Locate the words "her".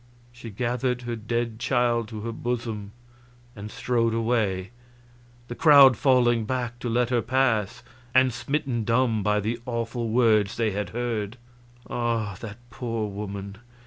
1.03-1.15, 2.21-2.31, 7.11-7.21